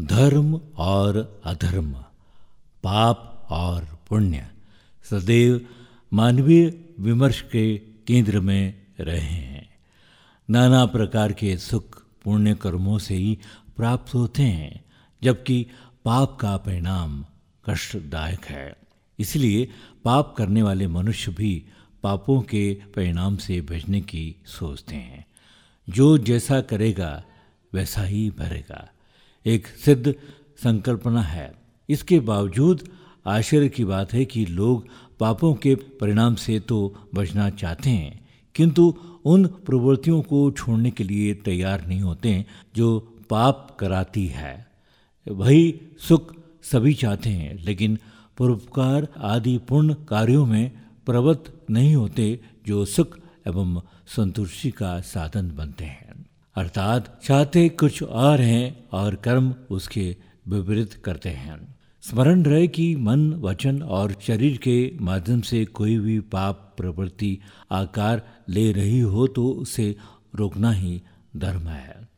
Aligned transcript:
धर्म 0.00 0.60
और 0.76 1.42
अधर्म, 1.44 1.92
पाप 2.82 3.46
और 3.50 3.98
पुण्य 4.08 4.46
सदैव 5.10 5.66
मानवीय 6.12 6.84
विमर्श 7.00 7.40
के 7.40 7.78
केंद्र 7.78 8.40
में 8.40 8.74
रहे 9.00 9.20
हैं। 9.20 9.68
नाना 10.50 10.86
प्रकार 10.86 11.32
के 11.32 11.56
सुख 11.56 12.02
पुण्य 12.24 12.54
कर्मों 12.54 12.98
से 12.98 13.14
ही 13.14 13.38
प्राप्त 13.76 14.14
होते 14.14 14.42
हैं, 14.42 14.84
जबकि 15.22 15.66
पाप 16.04 16.38
का 16.40 16.56
परिणाम 16.56 17.24
कष्टदायक 17.70 18.44
है। 18.44 18.76
इसलिए 19.18 19.68
पाप 20.04 20.34
करने 20.38 20.62
वाले 20.62 20.86
मनुष्य 20.86 21.32
भी 21.32 21.64
पापों 22.02 22.42
के 22.42 22.74
परिणाम 22.74 23.36
से 23.36 23.60
बचने 23.60 24.00
की 24.00 24.36
सोचते 24.46 24.96
हैं। 24.96 25.26
जो 25.88 26.18
जैसा 26.18 26.60
करेगा, 26.60 27.24
वैसा 27.74 28.02
ही 28.02 28.30
भरेगा। 28.30 28.90
एक 29.44 29.66
सिद्ध 29.84 30.14
संकल्पना 30.64 31.22
है। 31.22 31.52
इसके 31.88 32.18
बावजूद 32.22 32.82
आश्चर्य 33.26 33.68
की 33.68 33.84
बात 33.84 34.12
है 34.12 34.24
कि 34.24 34.44
लोग 34.46 34.86
पापों 35.20 35.52
के 35.54 35.74
परिणाम 36.00 36.34
से 36.36 36.58
तो 36.60 36.78
बचना 37.14 37.48
चाहते 37.52 37.90
हैं, 37.90 38.20
किंतु 38.54 38.94
उन 39.24 39.46
प्रवृत्तियों 39.66 40.20
को 40.22 40.50
छोड़ने 40.50 40.90
के 40.90 41.04
लिए 41.04 41.34
तैयार 41.44 41.86
नहीं 41.86 42.00
होते 42.00 42.44
जो 42.76 42.98
पाप 43.30 43.76
कराती 43.80 44.26
है। 44.26 44.54
वही 45.26 45.80
सुख 45.98 46.34
सभी 46.62 46.94
चाहते 46.94 47.30
हैं, 47.30 47.54
लेकिन 47.64 47.98
परोपकार 48.38 49.08
आदि 49.24 49.56
पूर्ण 49.68 49.94
कार्यों 50.08 50.46
में 50.46 50.70
प्रवृत्त 51.06 51.52
नहीं 51.70 51.94
होते 51.94 52.40
जो 52.66 52.84
सुख 52.86 53.18
एवं 53.46 53.80
संतुष्टि 54.16 54.70
का 54.70 55.00
साधन 55.04 55.50
बनते 55.56 55.84
हैं। 55.84 56.03
अर्थात 56.56 57.20
चाहते 57.24 57.68
कुछ 57.68 58.02
और 58.02 58.40
हैं 58.40 58.88
और 58.92 59.14
कर्म 59.14 59.54
उसके 59.70 60.16
विपरीत 60.48 60.92
करते 60.94 61.28
हैं। 61.28 61.56
स्मरण 62.02 62.42
रहे 62.42 62.66
कि 62.68 62.94
मन, 62.96 63.32
वचन 63.34 63.82
और 63.82 64.14
शरीर 64.20 64.56
के 64.56 64.76
माध्यम 65.00 65.40
से 65.40 65.64
कोई 65.64 65.98
भी 65.98 66.18
पाप, 66.20 66.74
प्रवृत्ति, 66.76 67.38
आकार 67.70 68.22
ले 68.48 68.72
रही 68.72 69.00
हो 69.00 69.26
तो 69.26 69.48
उसे 69.48 69.94
रोकना 70.34 70.70
ही 70.72 71.02
धर्म 71.36 71.68
है। 71.68 72.08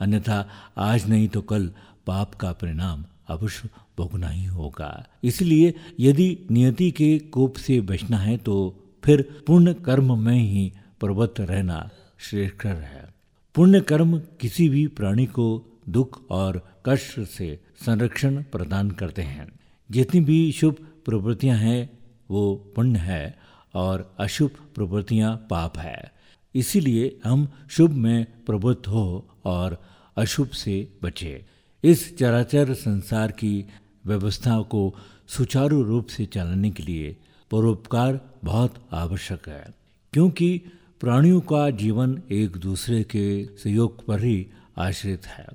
अन्यथा 0.00 0.48
आज 0.78 1.08
नहीं 1.08 1.28
तो 1.28 1.40
कल 1.42 1.70
पाप 2.06 2.34
का 2.34 2.52
परिणाम 2.52 3.04
अवश्य 3.28 3.68
भोगना 3.98 4.28
ही 4.28 4.44
होगा। 4.44 5.06
इसलिए 5.24 5.74
यदि 6.00 6.46
नियति 6.50 6.90
के 6.90 7.18
कोप 7.18 7.56
से 7.56 7.80
बचना 7.80 8.16
है 8.16 8.36
तो 8.36 8.56
फिर 9.04 9.22
पूर्ण 9.46 9.72
कर्म 9.72 10.18
में 10.18 10.38
ही 10.38 10.72
प्रवृत्त 11.00 11.40
रहना 11.40 11.88
श्रेष्ठ 12.18 12.66
है। 12.66 13.10
पुण्य 13.54 13.80
कर्म 13.80 14.18
किसी 14.40 14.68
भी 14.68 14.86
प्राणी 14.88 15.26
को 15.26 15.46
दुख 15.88 16.30
और 16.30 16.60
कष्ट 16.86 17.20
से 17.20 17.58
संरक्षण 17.86 18.42
प्रदान 18.42 18.90
करते 18.90 19.22
हैं। 19.22 19.46
जितनी 19.90 20.20
भी 20.20 20.52
शुभ 20.52 20.76
प्रवृत्तियाँ 21.04 21.56
हैं, 21.56 21.98
वो 22.30 22.54
पुण्य 22.76 22.98
है 22.98 23.38
और 23.74 24.14
अशुभ 24.18 24.50
प्रवृत्तियाँ 24.74 25.36
पाप 25.50 25.78
है। 25.78 26.12
इसीलिए 26.54 27.18
हम 27.24 27.48
शुभ 27.70 27.90
में 27.90 28.24
प्रवृत्त 28.46 28.88
हो 28.88 29.28
और 29.44 29.82
अशुभ 30.16 30.48
से 30.48 30.76
बचे। 31.02 31.44
इस 31.84 32.16
चराचर 32.18 32.74
संसार 32.74 33.30
की 33.30 33.64
व्यवस्था 34.06 34.60
को 34.62 34.94
सुचारू 35.28 35.82
रूप 35.82 36.06
से 36.06 36.26
चलाने 36.26 36.70
के 36.70 36.82
लिए 36.82 37.16
परोपकार 37.50 38.20
बहुत 38.44 38.74
आवश्यक 38.92 39.48
है, 39.48 39.64
क्योंकि 40.12 40.60
प्राणियों 41.02 41.40
का 41.40 41.70
जीवन 41.70 42.22
एक 42.30 42.56
दूसरे 42.56 43.02
के 43.04 43.44
सहयोग 43.58 44.04
पर 44.06 44.22
ही 44.24 44.46
आश्रित 44.78 45.26
है। 45.26 45.46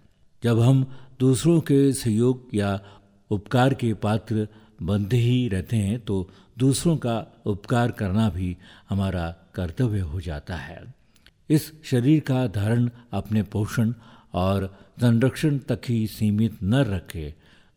जब 0.43 0.59
हम 0.59 0.83
दूसरों 1.19 1.59
के 1.61 1.93
सहयोग 1.93 2.49
या 2.53 2.79
उपकार 3.29 3.73
के 3.73 3.93
पात्र 3.93 4.47
बनते 4.81 5.17
ही 5.17 5.47
रहते 5.47 5.77
हैं 5.77 5.99
तो 5.99 6.29
दूसरों 6.57 6.97
का 6.97 7.15
उपकार 7.45 7.91
करना 7.91 8.29
भी 8.29 8.57
हमारा 8.89 9.29
कर्तव्य 9.55 9.99
हो 9.99 10.21
जाता 10.21 10.55
है। 10.55 10.83
इस 11.49 11.71
शरीर 11.83 12.19
का 12.19 12.47
धारण, 12.47 12.89
अपने 13.11 13.43
पोषण 13.43 13.93
और 14.33 14.77
संरक्षण 15.01 15.57
तक 15.57 15.81
ही 15.89 16.07
सीमित 16.07 16.63
न 16.63 16.75
रखे 16.75 17.33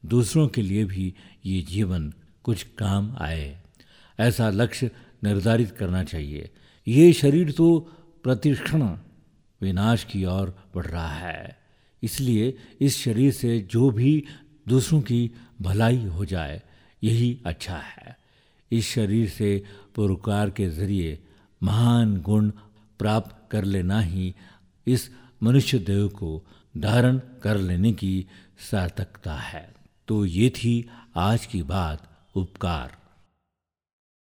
दूसरों 0.07 0.49
के 0.49 0.63
लिए 0.63 0.85
भी 0.85 1.15
ये 1.47 1.63
जीवन 1.63 2.13
कुछ 2.43 2.63
काम 2.79 3.17
आए। 3.19 3.63
ऐसा 4.21 4.51
लक्ष्य 4.51 4.91
निर्धारित 5.25 5.71
करना 5.71 6.05
चाहिए। 6.05 6.51
ये 6.89 7.13
शरीर 7.13 7.53
तो 7.53 7.79
प्रतिक्षण 8.23 8.83
विनाश 9.61 10.05
की 10.05 10.25
ओर 10.25 10.59
बढ़ 10.75 10.87
रहा 10.87 11.09
है। 11.09 11.59
इसलिए 12.03 12.57
इस 12.81 12.99
शरीर 12.99 13.33
से 13.33 13.59
जो 13.61 13.91
भी 13.91 14.25
दूसरों 14.69 15.01
की 15.01 15.31
भलाई 15.63 16.05
हो 16.05 16.25
जाए, 16.25 16.63
यही 17.05 17.39
अच्छा 17.47 17.77
है। 17.77 18.17
इस 18.73 18.89
शरीर 18.89 19.29
से 19.29 19.65
पुरकार 19.95 20.51
के 20.51 20.69
ज़रिए 20.71 21.19
महान 21.63 22.21
गुण 22.21 22.51
प्राप्त 22.99 23.51
कर 23.51 23.65
लेना 23.65 24.01
ही 24.01 24.35
इस 24.87 25.11
मनुष्य 25.43 25.79
देव 25.79 26.09
को 26.09 26.45
धारण 26.79 27.21
कर 27.43 27.57
लेने 27.57 27.93
की 27.93 28.27
सार्थकता 28.71 29.35
है। 29.35 29.75
तो 30.09 30.25
ये 30.25 30.51
थी 30.51 30.89
आज 31.17 31.47
की 31.47 31.63
बात, 31.63 32.27
उपकार। 32.35 32.97